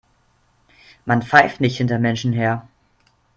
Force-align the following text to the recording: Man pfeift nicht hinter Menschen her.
Man 1.05 1.21
pfeift 1.21 1.61
nicht 1.61 1.77
hinter 1.77 1.99
Menschen 1.99 2.33
her. 2.33 2.67